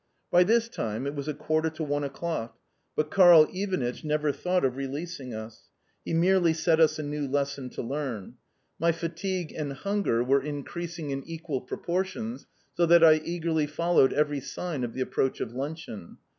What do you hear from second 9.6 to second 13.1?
hunger were increasing in equal proportions, so that